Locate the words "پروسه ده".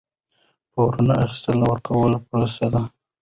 2.27-2.81